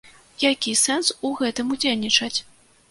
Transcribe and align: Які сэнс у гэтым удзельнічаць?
Які 0.43 0.71
сэнс 0.85 1.11
у 1.29 1.31
гэтым 1.43 1.67
удзельнічаць? 1.77 2.37